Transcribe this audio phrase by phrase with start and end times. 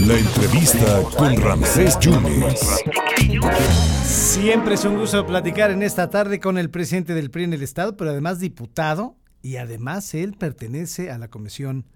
[0.00, 2.84] La entrevista con Ramsés Yunes.
[4.04, 7.62] Siempre es un gusto platicar en esta tarde con el presidente del PRI en el
[7.62, 11.86] Estado, pero además diputado y además él pertenece a la Comisión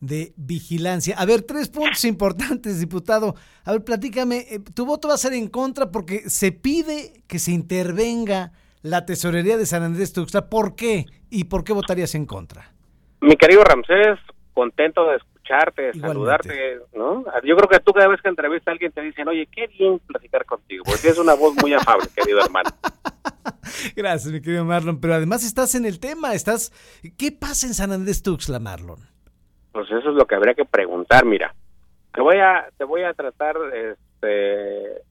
[0.00, 1.16] de Vigilancia.
[1.18, 3.34] A ver, tres puntos importantes, diputado.
[3.64, 7.38] A ver, platícame, eh, tu voto va a ser en contra porque se pide que
[7.38, 8.52] se intervenga
[8.82, 10.48] la tesorería de San Andrés Tuxtla.
[10.48, 11.06] ¿Por qué?
[11.30, 12.72] ¿Y por qué votarías en contra?
[13.20, 14.18] Mi querido Ramsés,
[14.54, 17.24] contento de escucharte, de saludarte, ¿no?
[17.44, 19.98] Yo creo que tú cada vez que entrevistas a alguien te dicen, oye, qué bien
[19.98, 22.70] platicar contigo, porque tienes una voz muy afable, querido hermano.
[23.94, 26.72] Gracias, mi querido Marlon, pero además estás en el tema, estás...
[27.18, 28.98] ¿Qué pasa en San Andrés Tuxtla, Marlon?
[29.72, 31.54] Pues eso es lo que habría que preguntar, mira.
[32.14, 35.02] Te voy a, te voy a tratar, este,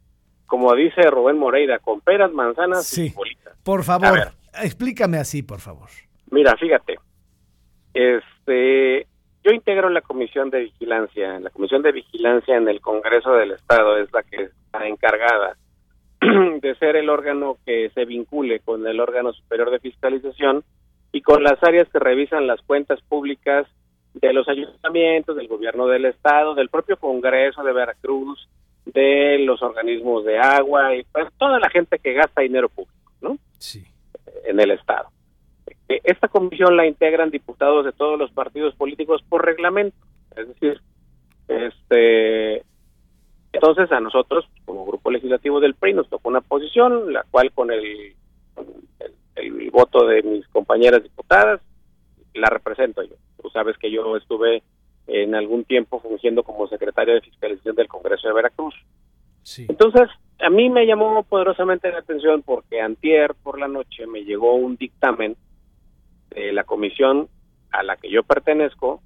[0.45, 3.07] como dice Rubén Moreira, con peras, manzanas Sí.
[3.07, 3.57] y bolitas.
[3.63, 4.31] Por favor,
[4.61, 5.89] explícame así, por favor.
[6.31, 6.95] Mira, fíjate,
[7.93, 9.07] este,
[9.43, 11.39] yo integro la comisión de vigilancia.
[11.39, 15.57] La comisión de vigilancia en el Congreso del Estado es la que está encargada
[16.61, 20.63] de ser el órgano que se vincule con el órgano superior de fiscalización
[21.11, 23.67] y con las áreas que revisan las cuentas públicas
[24.13, 28.47] de los ayuntamientos, del gobierno del estado, del propio Congreso de Veracruz,
[28.85, 33.37] de los organismos de agua y pues toda la gente que gasta dinero público, ¿no?
[33.57, 33.83] Sí.
[34.45, 35.12] en el Estado.
[35.89, 39.97] Eh, Esta comisión la integran diputados de todos los partidos políticos por reglamento,
[40.35, 40.81] es decir,
[41.47, 42.63] este
[43.51, 47.69] entonces a nosotros como grupo legislativo del PRI nos tocó una posición, la cual con
[47.69, 48.15] el,
[48.55, 48.65] con
[48.99, 51.61] el, el voto de mis compañeras diputadas
[52.33, 53.15] la represento yo.
[53.41, 54.63] Tú sabes que yo estuve
[55.07, 58.73] en algún tiempo fungiendo como secretario de fiscalización del Congreso de Veracruz.
[59.43, 59.65] Sí.
[59.69, 60.09] Entonces,
[60.39, 64.77] a mí me llamó poderosamente la atención porque antier por la noche me llegó un
[64.77, 65.35] dictamen
[66.33, 67.29] de la comisión
[67.71, 69.01] a la que yo pertenezco,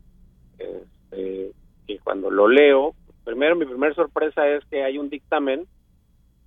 [0.57, 1.51] este,
[1.87, 5.65] y cuando lo leo, primero mi primera sorpresa es que hay un dictamen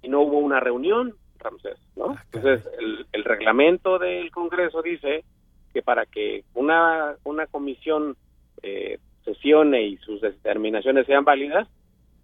[0.02, 2.10] y no hubo una reunión, Ramsés, ¿no?
[2.10, 2.24] Ah.
[2.32, 5.24] Entonces, el, el reglamento del Congreso dice
[5.72, 8.16] que para que una, una comisión
[8.62, 11.68] eh, sesione y sus determinaciones sean válidas,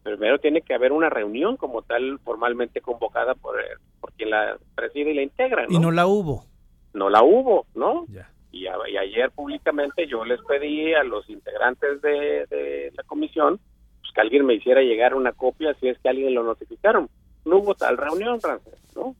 [0.03, 3.57] primero tiene que haber una reunión como tal formalmente convocada por,
[4.01, 5.73] por quien la preside y la integra, ¿no?
[5.75, 6.45] Y no la hubo.
[6.93, 8.07] No la hubo, ¿no?
[8.09, 8.31] Ya.
[8.57, 13.59] Y, a- y ayer públicamente yo les pedí a los integrantes de, de la comisión
[14.01, 17.09] pues, que alguien me hiciera llegar una copia si es que alguien lo notificaron.
[17.45, 19.15] No hubo tal reunión, Frances, ¿no?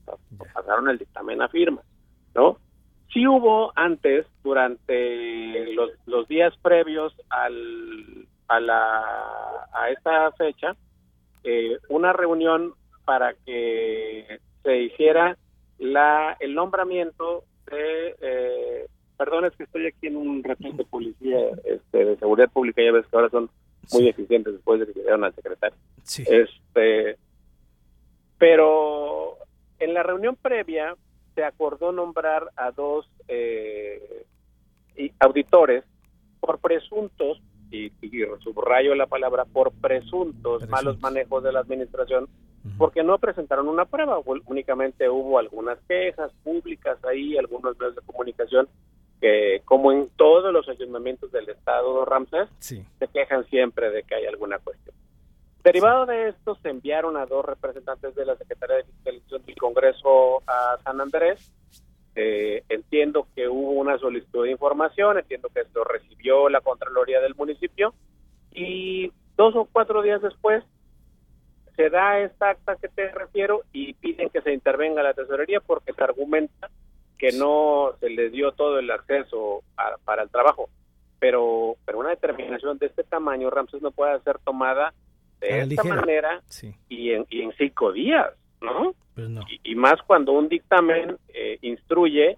[0.53, 1.81] Pasaron el dictamen a firma,
[2.35, 2.57] ¿no?
[3.13, 9.03] Sí hubo antes, durante los, los días previos al, a, la,
[9.73, 10.75] a esta fecha,
[11.43, 12.73] eh, una reunión
[13.05, 15.37] para que se hiciera
[15.79, 18.87] la, el nombramiento de, eh,
[19.17, 22.91] perdón, es que estoy aquí en un retén de policía este, de seguridad pública, ya
[22.91, 23.49] ves que ahora son
[23.93, 24.07] muy Sí.
[24.09, 25.77] eficientes después de que llegaron al secretario.
[26.03, 26.23] Sí.
[26.27, 27.17] Este,
[28.37, 29.37] pero
[29.79, 30.95] en la reunión previa
[31.35, 34.25] se acordó nombrar a dos eh,
[35.19, 35.83] auditores
[36.39, 40.69] por presuntos, y, y subrayo la palabra, por presuntos, Presuntos.
[40.69, 42.27] malos manejos de la administración,
[42.77, 48.67] porque no presentaron una prueba, únicamente hubo algunas quejas públicas ahí, algunos medios de comunicación
[49.21, 52.85] que, como en todos los ayuntamientos del estado, Ramsés, Sí.
[52.99, 54.95] se quejan siempre de que hay alguna cuestión.
[55.63, 60.41] Derivado de esto, se enviaron a dos representantes de la Secretaría de Fiscalización del Congreso
[60.47, 61.51] a San Andrés.
[62.15, 67.35] Eh, entiendo que hubo una solicitud de información, entiendo que lo recibió la Contraloría del
[67.35, 67.93] municipio
[68.51, 70.63] y dos o cuatro días después
[71.75, 75.93] se da esta acta que te refiero y piden que se intervenga la tesorería porque
[75.93, 76.71] se argumenta
[77.17, 80.69] que no se les dio todo el acceso a- para el trabajo.
[81.19, 84.93] Pero, pero una determinación de este tamaño, Ramses, no puede ser tomada
[85.39, 85.95] de esta ligera.
[85.95, 86.73] manera Sí.
[86.89, 88.93] y en, y en cinco días, ¿no?
[89.15, 89.41] Pues no.
[89.49, 92.37] Y, y más cuando un dictamen eh, instruye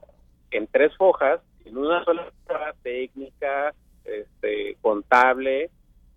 [0.51, 3.73] en tres hojas, en una sola prueba técnica,
[4.06, 5.66] este, contable,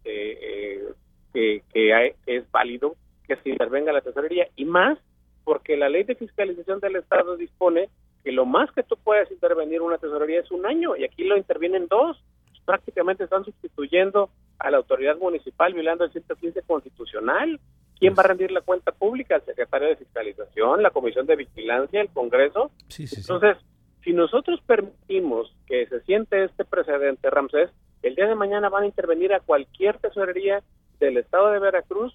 [0.04, 0.84] eh, eh,
[1.32, 2.94] que, que hay- es válido
[3.26, 4.98] que se intervenga la tesorería y más
[5.44, 7.88] porque la ley de fiscalización del Estado dispone
[8.24, 11.36] que lo más que tú puedes intervenir una tesorería es un año y aquí lo
[11.36, 12.22] intervienen dos.
[12.64, 17.58] Prácticamente están sustituyendo a la autoridad municipal violando el 115 constitucional.
[17.98, 19.36] ¿Quién va a rendir la cuenta pública?
[19.36, 22.70] El secretario de Fiscalización, la Comisión de Vigilancia, el Congreso.
[22.88, 23.20] Sí, sí, sí.
[23.22, 23.56] Entonces,
[24.04, 27.70] si nosotros permitimos que se siente este precedente, Ramsés,
[28.02, 30.62] el día de mañana van a intervenir a cualquier tesorería
[30.98, 32.12] del estado de Veracruz,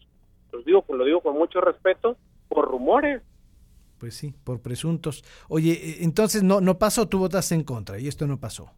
[0.51, 2.17] los digo, lo digo con mucho respeto,
[2.49, 3.21] por rumores.
[3.99, 5.23] Pues sí, por presuntos.
[5.49, 8.71] Oye, eh, entonces no, no pasó, tú votaste en contra y esto no pasó.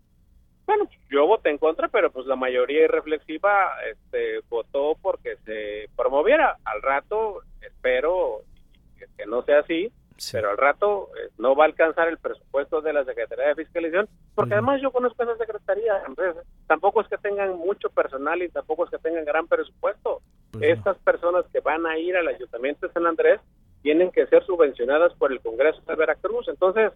[0.65, 6.57] Bueno, yo voté en contra, pero pues la mayoría irreflexiva este, votó porque se promoviera.
[6.63, 8.43] Al rato, espero
[9.17, 9.91] que no sea así,
[10.31, 14.09] pero al rato eh, no va a alcanzar el presupuesto de la Secretaría de Fiscalización,
[14.35, 15.93] porque además yo conozco esa Secretaría,
[16.67, 20.21] tampoco es que tengan mucho personal y tampoco es que tengan gran presupuesto.
[20.51, 23.39] Pues Estas personas que van a ir al Ayuntamiento de San Andrés
[23.81, 26.47] tienen que ser subvencionadas por el Congreso de Veracruz.
[26.47, 26.91] Entonces,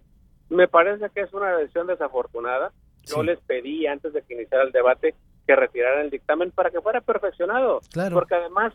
[0.49, 2.71] me parece que es una decisión desafortunada.
[3.05, 5.15] Yo les pedí antes de que iniciara el debate
[5.45, 7.81] que retiraran el dictamen para que fuera perfeccionado,
[8.11, 8.73] porque además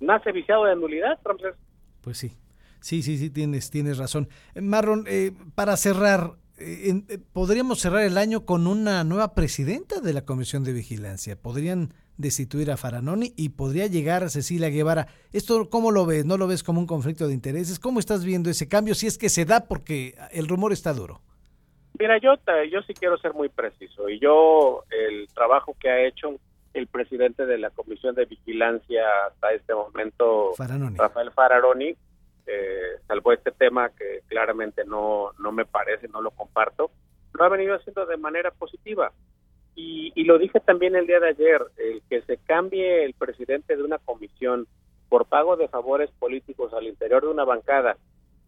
[0.00, 1.18] nace viciado de nulidad,
[2.02, 2.36] Pues sí,
[2.80, 4.28] sí, sí, sí, tienes, tienes razón.
[4.54, 10.12] Eh, Marron, eh, para cerrar, eh, podríamos cerrar el año con una nueva presidenta de
[10.12, 11.36] la Comisión de Vigilancia.
[11.36, 15.06] Podrían destituir a Faranoni y podría llegar Cecilia Guevara.
[15.32, 16.24] ¿Esto cómo lo ves?
[16.24, 17.78] ¿No lo ves como un conflicto de intereses?
[17.78, 21.20] ¿Cómo estás viendo ese cambio si es que se da porque el rumor está duro?
[21.98, 22.34] Mira, yo,
[22.70, 26.38] yo sí quiero ser muy preciso y yo el trabajo que ha hecho
[26.72, 31.94] el presidente de la Comisión de Vigilancia hasta este momento, Rafael Fararoni,
[32.46, 36.90] eh, salvo este tema que claramente no, no me parece, no lo comparto,
[37.32, 39.12] lo ha venido haciendo de manera positiva.
[39.76, 43.82] Y, lo dije también el día de ayer, el que se cambie el presidente de
[43.82, 44.66] una comisión
[45.08, 47.98] por pago de favores políticos al interior de una bancada,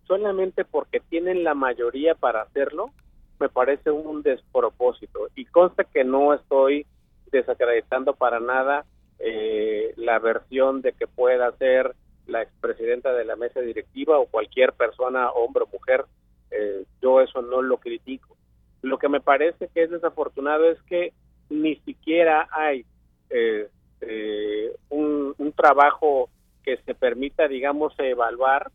[0.06, 2.90] solamente porque tienen la mayoría para hacerlo,
[3.38, 5.28] me parece un despropósito.
[5.34, 6.86] Y consta que no estoy
[7.30, 8.86] desacreditando para nada
[9.18, 11.94] eh, la versión de que pueda ser
[12.26, 16.04] la expresidenta de la mesa directiva o cualquier persona, hombre o mujer.
[16.50, 18.36] Eh, yo eso no lo critico.
[18.82, 21.12] Lo que me parece que es desafortunado es que
[21.48, 22.84] ni siquiera hay
[23.30, 23.68] eh,
[24.00, 26.28] eh, un, trabajo
[26.62, 28.70] que se permita, digamos, evaluar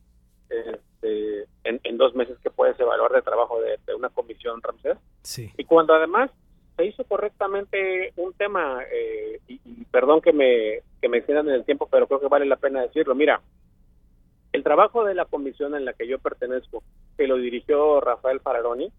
[0.49, 4.97] este, en, dos meses que puedes evaluar de trabajo de, una comisión, Ramsés.
[5.21, 5.51] Sí.
[5.57, 6.31] Y cuando además
[6.75, 9.59] se hizo correctamente un tema, eh, y,
[9.91, 12.81] perdón que me, que me extiendan en el tiempo, pero creo que vale la pena
[12.81, 13.13] decirlo.
[13.13, 13.41] Mira,
[14.53, 16.83] el trabajo de la comisión en la que yo pertenezco,
[17.17, 18.91] que lo dirigió Rafael Fararoni,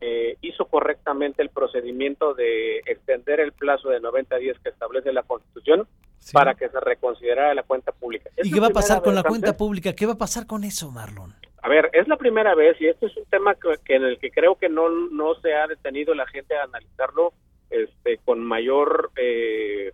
[0.00, 5.24] eh, hizo correctamente el procedimiento de extender el plazo de 90 días que establece la
[5.24, 5.88] Constitución
[6.32, 8.30] para que se reconsiderara la cuenta pública.
[8.42, 9.92] ¿Y qué va a pasar con la cuenta pública?
[9.94, 11.34] ¿Qué va a pasar con eso, Marlon?
[11.62, 14.30] A ver, es la primera vez y este es un tema que, en el que
[14.30, 17.32] creo que no, no se ha detenido la gente a analizarlo
[17.70, 19.92] este, con mayor, eh,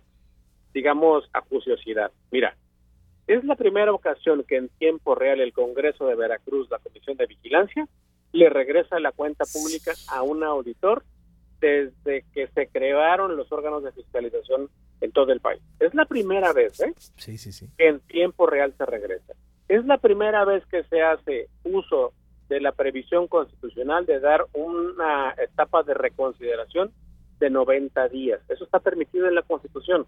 [0.73, 2.11] digamos, acuciosidad.
[2.31, 2.55] Mira,
[3.27, 7.25] es la primera ocasión que en tiempo real el Congreso de Veracruz, la Comisión de
[7.25, 7.87] Vigilancia,
[8.35, 11.03] le regresa la cuenta pública a un auditor
[11.61, 15.61] desde que se crearon los órganos de fiscalización en todo el país.
[15.79, 16.93] Es la primera vez ¿eh?
[17.15, 17.69] sí, sí, sí.
[17.77, 19.33] que en tiempo real se regresa.
[19.69, 22.13] Es la primera vez que se hace uso
[22.49, 26.91] de la previsión constitucional de dar una etapa de reconsideración
[27.39, 28.41] de 90 días.
[28.49, 30.05] Eso está permitido en la Constitución.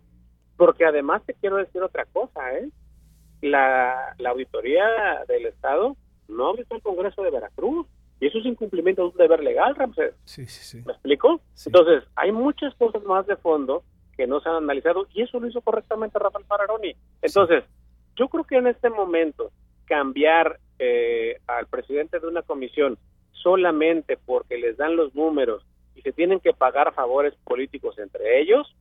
[0.58, 2.70] Porque además te quiero decir otra cosa, ¿eh?
[3.42, 4.86] La, la auditoría
[5.28, 5.96] del Estado
[6.28, 7.88] no auditó el Congreso de Veracruz.
[8.20, 10.16] Y eso es incumplimiento de un deber legal, Ramsés.
[10.26, 10.84] Sí, sí, sí.
[10.86, 11.42] ¿Me explico?
[11.66, 13.84] Entonces, hay muchas cosas más de fondo
[14.16, 16.96] que no se han analizado y eso lo hizo correctamente Rafael Fararoni.
[17.22, 17.64] Entonces,
[18.16, 19.52] yo creo que en este momento
[19.86, 22.98] cambiar eh, al presidente de una comisión
[23.32, 25.64] solamente porque les dan los números
[25.96, 28.76] y se tienen que pagar favores políticos entre ellos,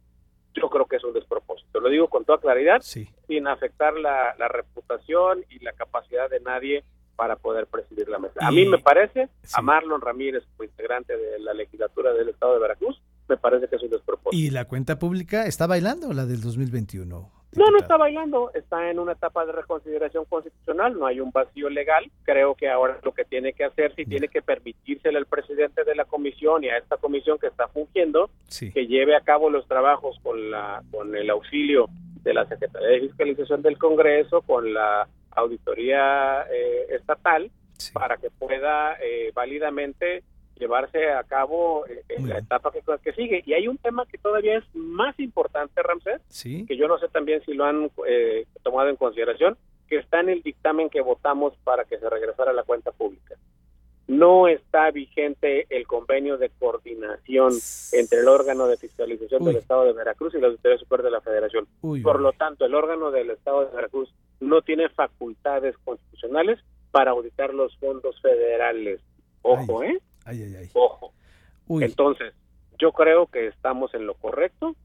[0.55, 1.81] yo creo que es un despropósito.
[1.81, 6.83] Lo digo con toda claridad, sin afectar la, la reputación y la capacidad de nadie
[7.17, 8.35] para poder presidir la mesa.
[8.41, 12.61] a mí me parece, a Marlon Ramírez, como integrante de la legislatura del Estado de
[12.61, 14.37] Veracruz, me parece que es un despropósito.
[14.37, 17.33] ¿Y la cuenta pública está bailando, la del 2021?
[17.57, 21.71] No, no está bailando, está en una etapa de reconsideración constitucional, no hay un vacío
[21.71, 22.11] legal.
[22.25, 25.95] Creo que ahora lo que tiene que hacer, si tiene que permitírsele al presidente de
[25.95, 30.19] la comisión y a esta comisión que está fungiendo, que lleve a cabo los trabajos
[30.23, 31.89] con, la, con el auxilio
[32.23, 37.51] de la Secretaría de Fiscalización del Congreso, con la auditoría eh, estatal
[37.93, 40.25] para que pueda eh, válidamente
[40.57, 43.43] llevarse a cabo eh, en la etapa que, que, sigue.
[43.45, 47.43] Y hay un tema que todavía es más importante, Ramsés, que yo no sé también
[47.45, 47.91] si lo han
[48.63, 49.57] tomado en consideración,
[49.89, 53.37] que está en el dictamen que votamos para que se regresara a la cuenta pública.
[54.09, 57.53] No está vigente el convenio de coordinación
[57.93, 61.21] entre el órgano de fiscalización del Estado de Veracruz y la Auditoría Superior de la
[61.21, 61.67] Federación.
[61.81, 64.09] Por lo tanto, el órgano del Estado de Veracruz
[64.41, 66.59] no tiene facultades constitucionales
[66.91, 69.01] para auditar los fondos federales.
[69.43, 70.01] Ojo, ¿eh?
[70.73, 71.13] Ojo.
[71.69, 72.33] Entonces,
[72.79, 74.77] yo creo que estamos en lo correcto.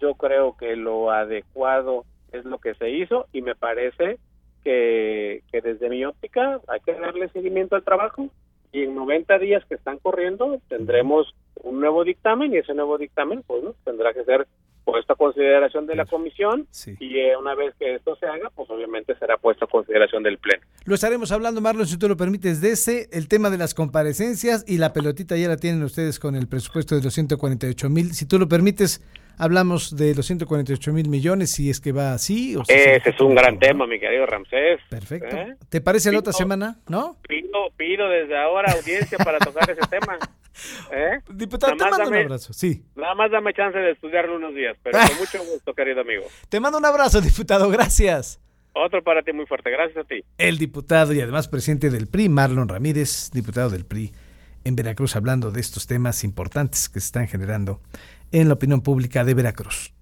[0.00, 4.18] Yo creo que lo adecuado es lo que se hizo y me parece
[4.62, 8.28] que, que desde mi óptica hay que darle seguimiento al trabajo
[8.72, 13.42] y en 90 días que están corriendo tendremos un nuevo dictamen y ese nuevo dictamen
[13.46, 13.74] pues ¿no?
[13.84, 14.46] tendrá que ser
[14.84, 16.94] puesto a consideración de la comisión Sí.
[17.00, 20.38] y eh, una vez que esto se haga, pues obviamente será puesto a consideración del
[20.38, 20.62] pleno.
[20.84, 24.64] Lo estaremos hablando, Marlon, si tú lo permites, de ese, el tema de las comparecencias
[24.66, 28.12] y la pelotita ya la tienen ustedes con el presupuesto de los 148 mil.
[28.14, 29.02] Si tú lo permites,
[29.38, 32.56] hablamos de los 148 mil millones, si es que va así.
[32.56, 34.80] O si se- Ese es un gran tema, mi querido Ramsés.
[34.88, 35.36] Perfecto.
[35.36, 35.54] ¿Eh?
[35.68, 36.76] ¿Te parece la otra semana?
[36.88, 37.16] ¿No?
[37.28, 40.18] Pido, pido desde ahora audiencia para tocar ese tema.
[40.92, 41.20] ¿Eh?
[41.30, 42.52] Diputado, te Nada mando un abrazo.
[42.52, 42.84] Sí.
[42.96, 46.24] Nada más dame chance de estudiarlo unos días, pero con mucho gusto, querido amigo.
[46.48, 47.68] Te mando un abrazo, diputado.
[47.70, 48.40] Gracias.
[48.72, 50.22] Otro para ti muy fuerte, gracias a ti.
[50.38, 54.12] El diputado y además presidente del PRI, Marlon Ramírez, diputado del PRI
[54.64, 57.80] en Veracruz, hablando de estos temas importantes que se están generando
[58.30, 59.92] en la opinión pública de Veracruz.